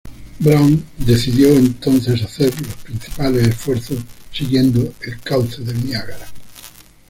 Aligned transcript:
Brown 0.39 0.83
decidió, 0.97 1.49
entonces, 1.53 2.23
hacer 2.23 2.59
los 2.61 2.73
principales 2.77 3.49
esfuerzos 3.49 3.99
siguiendo 4.33 4.91
el 5.01 5.19
cauce 5.21 5.61
del 5.61 5.85
Niágara. 5.85 6.25